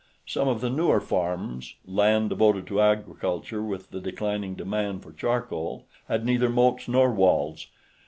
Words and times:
Some 0.25 0.47
of 0.47 0.61
the 0.61 0.69
newer 0.71 0.99
farms, 0.99 1.75
land 1.85 2.29
devoted 2.31 2.65
to 2.65 2.81
agriculture 2.81 3.61
with 3.61 3.91
the 3.91 4.01
declining 4.01 4.55
demand 4.55 5.03
for 5.03 5.11
charcoal, 5.13 5.85
had 6.07 6.25
neither 6.25 6.49
moats 6.49 6.87
nor 6.87 7.11
walls. 7.13 7.67